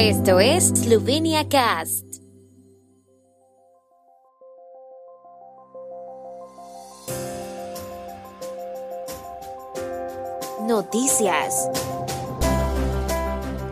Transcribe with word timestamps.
Esto 0.00 0.38
es 0.38 0.68
Slovenia 0.68 1.48
Cast. 1.48 2.04
Noticias. 10.62 11.68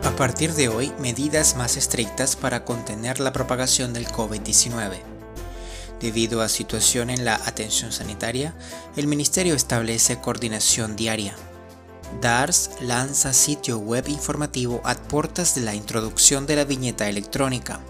A 0.02 0.16
partir 0.16 0.52
de 0.54 0.66
hoy, 0.68 0.92
medidas 0.98 1.54
más 1.54 1.76
estrictas 1.76 2.34
para 2.34 2.64
contener 2.64 3.20
la 3.20 3.32
propagación 3.32 3.92
del 3.92 4.08
COVID-19. 4.08 4.96
Debido 6.00 6.42
a 6.42 6.48
situación 6.48 7.10
en 7.10 7.24
la 7.24 7.36
atención 7.36 7.92
sanitaria, 7.92 8.52
el 8.96 9.06
Ministerio 9.06 9.54
establece 9.54 10.20
coordinación 10.20 10.96
diaria. 10.96 11.36
DARS 12.20 12.70
lanza 12.80 13.32
sitio 13.32 13.78
web 13.78 14.08
informativo 14.08 14.80
a 14.84 14.94
puertas 14.94 15.54
de 15.54 15.62
la 15.62 15.74
introducción 15.74 16.46
de 16.46 16.56
la 16.56 16.64
viñeta 16.64 17.08
electrónica. 17.08 17.80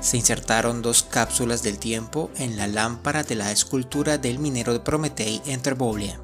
Se 0.00 0.16
insertaron 0.16 0.82
dos 0.82 1.02
cápsulas 1.02 1.62
del 1.62 1.78
tiempo 1.78 2.30
en 2.36 2.56
la 2.56 2.66
lámpara 2.66 3.22
de 3.24 3.34
la 3.34 3.50
escultura 3.50 4.18
del 4.18 4.38
minero 4.38 4.72
de 4.72 4.80
Prometei 4.80 5.42
en 5.46 5.60
Terbolia. 5.60 6.20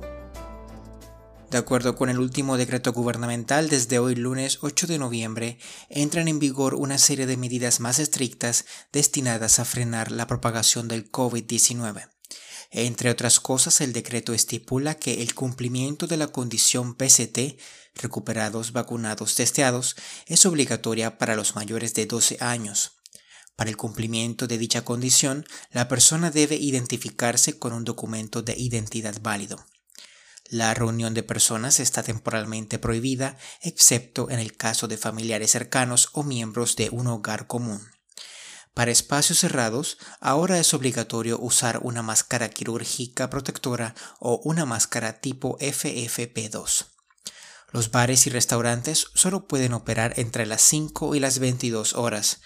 De 1.50 1.58
acuerdo 1.58 1.94
con 1.94 2.08
el 2.08 2.18
último 2.18 2.56
decreto 2.56 2.92
gubernamental, 2.92 3.68
desde 3.68 4.00
hoy 4.00 4.16
lunes 4.16 4.58
8 4.62 4.88
de 4.88 4.98
noviembre 4.98 5.58
entran 5.88 6.26
en 6.26 6.40
vigor 6.40 6.74
una 6.74 6.98
serie 6.98 7.26
de 7.26 7.36
medidas 7.36 7.78
más 7.78 8.00
estrictas 8.00 8.64
destinadas 8.92 9.60
a 9.60 9.64
frenar 9.64 10.10
la 10.10 10.26
propagación 10.26 10.88
del 10.88 11.10
COVID-19. 11.12 12.13
Entre 12.76 13.08
otras 13.08 13.38
cosas, 13.38 13.80
el 13.80 13.92
decreto 13.92 14.34
estipula 14.34 14.96
que 14.96 15.22
el 15.22 15.36
cumplimiento 15.36 16.08
de 16.08 16.16
la 16.16 16.26
condición 16.26 16.96
PCT, 16.96 17.56
recuperados, 17.94 18.72
vacunados, 18.72 19.36
testeados, 19.36 19.94
es 20.26 20.44
obligatoria 20.44 21.16
para 21.16 21.36
los 21.36 21.54
mayores 21.54 21.94
de 21.94 22.06
12 22.06 22.38
años. 22.40 22.96
Para 23.54 23.70
el 23.70 23.76
cumplimiento 23.76 24.48
de 24.48 24.58
dicha 24.58 24.84
condición, 24.84 25.46
la 25.70 25.86
persona 25.86 26.32
debe 26.32 26.56
identificarse 26.56 27.60
con 27.60 27.72
un 27.72 27.84
documento 27.84 28.42
de 28.42 28.56
identidad 28.58 29.22
válido. 29.22 29.64
La 30.50 30.74
reunión 30.74 31.14
de 31.14 31.22
personas 31.22 31.78
está 31.78 32.02
temporalmente 32.02 32.80
prohibida, 32.80 33.38
excepto 33.62 34.30
en 34.30 34.40
el 34.40 34.56
caso 34.56 34.88
de 34.88 34.96
familiares 34.96 35.52
cercanos 35.52 36.08
o 36.12 36.24
miembros 36.24 36.74
de 36.74 36.90
un 36.90 37.06
hogar 37.06 37.46
común. 37.46 37.93
Para 38.74 38.90
espacios 38.90 39.38
cerrados, 39.38 39.98
ahora 40.20 40.58
es 40.58 40.74
obligatorio 40.74 41.38
usar 41.38 41.78
una 41.82 42.02
máscara 42.02 42.48
quirúrgica 42.48 43.30
protectora 43.30 43.94
o 44.18 44.40
una 44.42 44.66
máscara 44.66 45.20
tipo 45.20 45.56
FFP2. 45.58 46.86
Los 47.70 47.92
bares 47.92 48.26
y 48.26 48.30
restaurantes 48.30 49.06
solo 49.14 49.46
pueden 49.46 49.74
operar 49.74 50.14
entre 50.18 50.44
las 50.44 50.62
5 50.62 51.14
y 51.14 51.20
las 51.20 51.38
22 51.38 51.94
horas, 51.94 52.40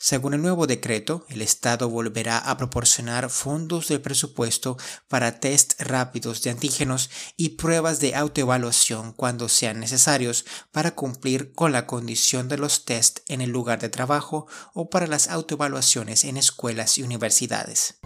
según 0.00 0.34
el 0.34 0.42
nuevo 0.42 0.68
decreto, 0.68 1.26
el 1.28 1.42
Estado 1.42 1.88
volverá 1.88 2.38
a 2.38 2.56
proporcionar 2.56 3.30
fondos 3.30 3.88
del 3.88 4.00
presupuesto 4.00 4.76
para 5.08 5.40
test 5.40 5.80
rápidos 5.80 6.40
de 6.42 6.50
antígenos 6.50 7.10
y 7.36 7.50
pruebas 7.50 7.98
de 7.98 8.14
autoevaluación 8.14 9.12
cuando 9.12 9.48
sean 9.48 9.80
necesarios 9.80 10.44
para 10.70 10.94
cumplir 10.94 11.52
con 11.52 11.72
la 11.72 11.86
condición 11.86 12.48
de 12.48 12.58
los 12.58 12.84
test 12.84 13.20
en 13.26 13.40
el 13.40 13.50
lugar 13.50 13.80
de 13.80 13.88
trabajo 13.88 14.46
o 14.72 14.88
para 14.88 15.08
las 15.08 15.28
autoevaluaciones 15.28 16.22
en 16.22 16.36
escuelas 16.36 16.96
y 16.98 17.02
universidades. 17.02 17.98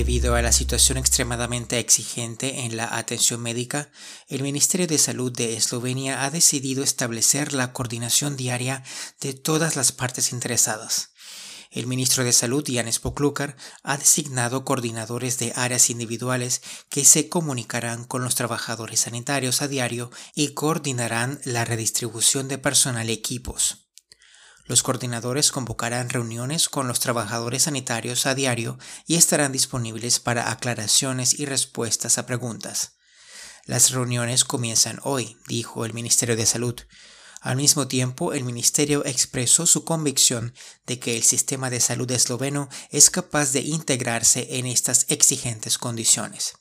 Debido 0.00 0.34
a 0.34 0.40
la 0.40 0.50
situación 0.50 0.96
extremadamente 0.96 1.78
exigente 1.78 2.60
en 2.60 2.74
la 2.74 2.96
atención 2.96 3.38
médica, 3.42 3.90
el 4.28 4.42
Ministerio 4.42 4.86
de 4.86 4.96
Salud 4.96 5.30
de 5.30 5.58
Eslovenia 5.58 6.24
ha 6.24 6.30
decidido 6.30 6.82
establecer 6.82 7.52
la 7.52 7.74
coordinación 7.74 8.34
diaria 8.34 8.82
de 9.20 9.34
todas 9.34 9.76
las 9.76 9.92
partes 9.92 10.32
interesadas. 10.32 11.10
El 11.70 11.86
ministro 11.86 12.24
de 12.24 12.32
Salud, 12.32 12.64
Jan 12.66 12.90
Spoklukar, 12.90 13.58
ha 13.82 13.98
designado 13.98 14.64
coordinadores 14.64 15.38
de 15.38 15.52
áreas 15.54 15.90
individuales 15.90 16.62
que 16.88 17.04
se 17.04 17.28
comunicarán 17.28 18.06
con 18.06 18.24
los 18.24 18.34
trabajadores 18.34 19.00
sanitarios 19.00 19.60
a 19.60 19.68
diario 19.68 20.10
y 20.34 20.54
coordinarán 20.54 21.42
la 21.44 21.66
redistribución 21.66 22.48
de 22.48 22.56
personal 22.56 23.10
y 23.10 23.12
equipos. 23.12 23.89
Los 24.70 24.84
coordinadores 24.84 25.50
convocarán 25.50 26.10
reuniones 26.10 26.68
con 26.68 26.86
los 26.86 27.00
trabajadores 27.00 27.64
sanitarios 27.64 28.24
a 28.26 28.36
diario 28.36 28.78
y 29.04 29.16
estarán 29.16 29.50
disponibles 29.50 30.20
para 30.20 30.52
aclaraciones 30.52 31.40
y 31.40 31.44
respuestas 31.44 32.18
a 32.18 32.26
preguntas. 32.26 32.92
Las 33.66 33.90
reuniones 33.90 34.44
comienzan 34.44 35.00
hoy, 35.02 35.36
dijo 35.48 35.84
el 35.84 35.92
Ministerio 35.92 36.36
de 36.36 36.46
Salud. 36.46 36.76
Al 37.40 37.56
mismo 37.56 37.88
tiempo, 37.88 38.32
el 38.32 38.44
Ministerio 38.44 39.04
expresó 39.04 39.66
su 39.66 39.84
convicción 39.84 40.54
de 40.86 41.00
que 41.00 41.16
el 41.16 41.24
sistema 41.24 41.68
de 41.68 41.80
salud 41.80 42.08
esloveno 42.12 42.68
es 42.90 43.10
capaz 43.10 43.50
de 43.50 43.62
integrarse 43.62 44.56
en 44.56 44.66
estas 44.66 45.06
exigentes 45.08 45.78
condiciones. 45.78 46.59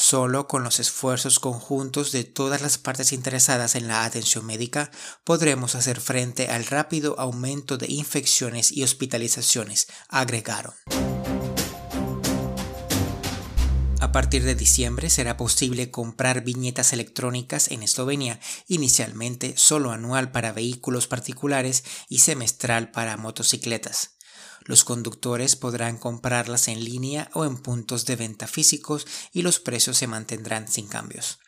Solo 0.00 0.46
con 0.46 0.62
los 0.62 0.78
esfuerzos 0.78 1.40
conjuntos 1.40 2.12
de 2.12 2.22
todas 2.22 2.62
las 2.62 2.78
partes 2.78 3.12
interesadas 3.12 3.74
en 3.74 3.88
la 3.88 4.04
atención 4.04 4.46
médica 4.46 4.92
podremos 5.24 5.74
hacer 5.74 6.00
frente 6.00 6.46
al 6.46 6.66
rápido 6.66 7.18
aumento 7.18 7.78
de 7.78 7.90
infecciones 7.90 8.70
y 8.70 8.84
hospitalizaciones, 8.84 9.88
agregaron. 10.08 10.72
A 14.00 14.12
partir 14.12 14.44
de 14.44 14.54
diciembre 14.54 15.10
será 15.10 15.36
posible 15.36 15.90
comprar 15.90 16.44
viñetas 16.44 16.92
electrónicas 16.92 17.68
en 17.72 17.82
Eslovenia, 17.82 18.38
inicialmente 18.68 19.54
solo 19.56 19.90
anual 19.90 20.30
para 20.30 20.52
vehículos 20.52 21.08
particulares 21.08 21.82
y 22.08 22.20
semestral 22.20 22.92
para 22.92 23.16
motocicletas. 23.16 24.17
Los 24.64 24.84
conductores 24.84 25.56
podrán 25.56 25.98
comprarlas 25.98 26.68
en 26.68 26.84
línea 26.84 27.30
o 27.34 27.44
en 27.44 27.56
puntos 27.56 28.06
de 28.06 28.14
venta 28.16 28.46
físicos 28.46 29.06
y 29.32 29.42
los 29.42 29.58
precios 29.60 29.96
se 29.96 30.06
mantendrán 30.06 30.68
sin 30.68 30.88
cambios. 30.88 31.38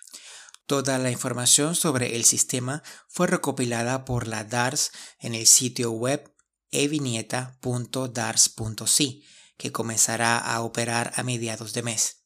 Toda 0.66 0.98
la 0.98 1.10
información 1.10 1.74
sobre 1.74 2.16
el 2.16 2.24
sistema 2.24 2.82
fue 3.08 3.26
recopilada 3.26 4.04
por 4.04 4.28
la 4.28 4.44
DARS 4.44 4.92
en 5.18 5.34
el 5.34 5.46
sitio 5.46 5.90
web 5.90 6.32
evinieta.dars.si, 6.70 9.24
que 9.56 9.72
comenzará 9.72 10.38
a 10.38 10.60
operar 10.62 11.12
a 11.16 11.24
mediados 11.24 11.72
de 11.72 11.82
mes. 11.82 12.19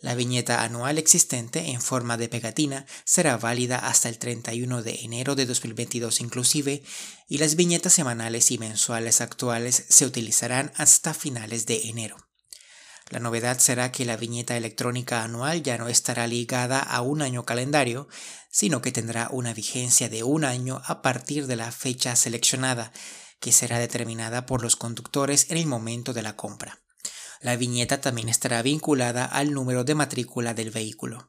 La 0.00 0.14
viñeta 0.14 0.62
anual 0.62 0.96
existente 0.96 1.70
en 1.70 1.80
forma 1.82 2.16
de 2.16 2.28
pegatina 2.28 2.86
será 3.04 3.36
válida 3.36 3.78
hasta 3.78 4.08
el 4.08 4.18
31 4.18 4.82
de 4.82 5.00
enero 5.02 5.34
de 5.34 5.44
2022 5.44 6.20
inclusive 6.20 6.84
y 7.26 7.38
las 7.38 7.56
viñetas 7.56 7.94
semanales 7.94 8.52
y 8.52 8.58
mensuales 8.58 9.20
actuales 9.20 9.86
se 9.88 10.06
utilizarán 10.06 10.72
hasta 10.76 11.14
finales 11.14 11.66
de 11.66 11.88
enero. 11.88 12.16
La 13.10 13.18
novedad 13.18 13.58
será 13.58 13.90
que 13.90 14.04
la 14.04 14.16
viñeta 14.16 14.56
electrónica 14.56 15.24
anual 15.24 15.64
ya 15.64 15.78
no 15.78 15.88
estará 15.88 16.28
ligada 16.28 16.78
a 16.78 17.00
un 17.00 17.20
año 17.20 17.44
calendario, 17.44 18.06
sino 18.50 18.80
que 18.82 18.92
tendrá 18.92 19.28
una 19.32 19.52
vigencia 19.52 20.08
de 20.08 20.22
un 20.22 20.44
año 20.44 20.80
a 20.84 21.02
partir 21.02 21.48
de 21.48 21.56
la 21.56 21.72
fecha 21.72 22.14
seleccionada, 22.14 22.92
que 23.40 23.50
será 23.50 23.80
determinada 23.80 24.46
por 24.46 24.62
los 24.62 24.76
conductores 24.76 25.50
en 25.50 25.56
el 25.56 25.66
momento 25.66 26.12
de 26.12 26.22
la 26.22 26.36
compra. 26.36 26.82
La 27.40 27.56
viñeta 27.56 28.00
también 28.00 28.28
estará 28.28 28.62
vinculada 28.62 29.24
al 29.24 29.52
número 29.52 29.84
de 29.84 29.94
matrícula 29.94 30.54
del 30.54 30.70
vehículo. 30.70 31.28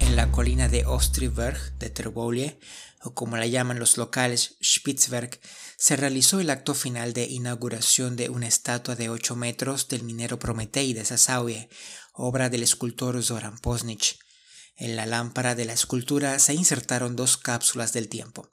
En 0.00 0.16
la 0.16 0.32
colina 0.32 0.68
de 0.68 0.86
Ostriberg 0.86 1.78
de 1.78 1.90
Terbolie, 1.90 2.58
o 3.02 3.12
como 3.12 3.36
la 3.36 3.46
llaman 3.46 3.78
los 3.78 3.98
locales 3.98 4.56
Spitzberg, 4.62 5.38
se 5.76 5.96
realizó 5.96 6.40
el 6.40 6.48
acto 6.48 6.74
final 6.74 7.12
de 7.12 7.24
inauguración 7.24 8.16
de 8.16 8.30
una 8.30 8.48
estatua 8.48 8.96
de 8.96 9.10
8 9.10 9.36
metros 9.36 9.88
del 9.88 10.02
minero 10.02 10.38
Prometei 10.38 10.94
de 10.94 11.04
Sasauie, 11.04 11.68
obra 12.14 12.48
del 12.48 12.62
escultor 12.62 13.22
Zoran 13.22 13.58
Posnich. 13.58 14.18
En 14.76 14.96
la 14.96 15.04
lámpara 15.04 15.54
de 15.54 15.66
la 15.66 15.74
escultura 15.74 16.38
se 16.38 16.54
insertaron 16.54 17.16
dos 17.16 17.36
cápsulas 17.36 17.92
del 17.92 18.08
tiempo. 18.08 18.48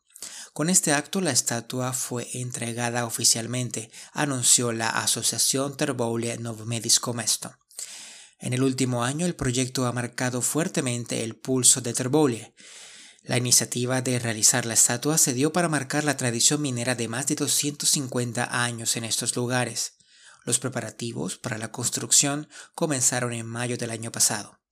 Con 0.54 0.70
este 0.70 0.94
acto 0.94 1.20
la 1.20 1.32
estatua 1.32 1.94
fue 1.94 2.30
entregada 2.34 3.08
oficialmente, 3.08 3.90
anunció 4.12 4.72
la 4.72 4.90
Asociación 4.90 5.76
Terboule 5.76 6.38
Novomedisko 6.38 7.12
Mesto. 7.12 7.58
En 8.38 8.54
el 8.54 8.62
último 8.62 9.04
año 9.04 9.26
el 9.26 9.34
proyecto 9.34 9.88
ha 9.88 9.92
marcado 9.92 10.44
fuertemente 10.44 11.24
el 11.24 11.36
pulso 11.36 11.82
de 11.82 11.96
Terboule. 11.96 12.54
La 13.24 13.38
iniciativa 13.38 14.04
de 14.04 14.20
realizar 14.20 14.68
la 14.68 14.76
estatua 14.76 15.18
se 15.18 15.34
dio 15.34 15.52
para 15.52 15.70
marcar 15.70 16.04
la 16.04 16.18
tradición 16.18 16.62
minera 16.62 16.94
de 16.94 17.08
más 17.08 17.26
de 17.26 17.34
250 17.34 18.64
años 18.64 18.96
en 18.96 19.06
estos 19.06 19.36
lugares. 19.36 19.94
Los 20.46 20.60
preparativos 20.60 21.36
para 21.40 21.58
la 21.58 21.72
construcción 21.72 22.48
comenzaron 22.76 23.34
en 23.34 23.48
mayo 23.48 23.76
del 23.76 23.90
año 23.90 24.12
pasado. 24.12 24.63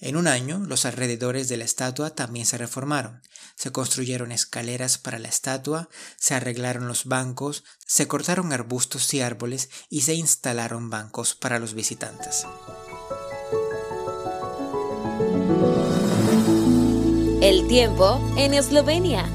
En 0.00 0.16
un 0.16 0.26
año, 0.26 0.58
los 0.58 0.84
alrededores 0.84 1.48
de 1.48 1.56
la 1.56 1.64
estatua 1.64 2.10
también 2.10 2.46
se 2.46 2.58
reformaron. 2.58 3.22
Se 3.56 3.70
construyeron 3.70 4.32
escaleras 4.32 4.98
para 4.98 5.18
la 5.18 5.28
estatua, 5.28 5.88
se 6.16 6.34
arreglaron 6.34 6.88
los 6.88 7.04
bancos, 7.04 7.64
se 7.86 8.08
cortaron 8.08 8.52
arbustos 8.52 9.14
y 9.14 9.20
árboles 9.20 9.70
y 9.88 10.02
se 10.02 10.14
instalaron 10.14 10.90
bancos 10.90 11.34
para 11.34 11.58
los 11.58 11.74
visitantes. 11.74 12.46
El 17.40 17.68
tiempo 17.68 18.20
en 18.36 18.54
Eslovenia. 18.54 19.28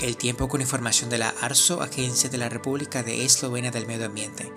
El 0.00 0.16
tiempo 0.18 0.48
con 0.48 0.60
información 0.60 1.08
de 1.08 1.18
la 1.18 1.30
ARSO, 1.40 1.80
Agencia 1.80 2.28
de 2.28 2.36
la 2.36 2.50
República 2.50 3.02
de 3.02 3.24
Eslovenia 3.24 3.70
del 3.70 3.86
Medio 3.86 4.06
Ambiente. 4.06 4.52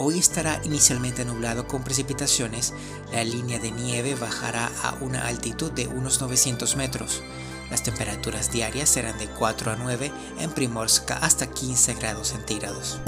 Hoy 0.00 0.20
estará 0.20 0.60
inicialmente 0.62 1.24
nublado 1.24 1.66
con 1.66 1.82
precipitaciones. 1.82 2.72
La 3.12 3.24
línea 3.24 3.58
de 3.58 3.72
nieve 3.72 4.14
bajará 4.14 4.70
a 4.84 4.94
una 5.00 5.26
altitud 5.26 5.72
de 5.72 5.88
unos 5.88 6.20
900 6.20 6.76
metros. 6.76 7.20
Las 7.68 7.82
temperaturas 7.82 8.52
diarias 8.52 8.88
serán 8.88 9.18
de 9.18 9.26
4 9.26 9.72
a 9.72 9.76
9 9.76 10.12
en 10.38 10.50
Primorska 10.52 11.16
hasta 11.16 11.50
15 11.50 11.94
grados 11.94 12.28
centígrados. 12.28 13.00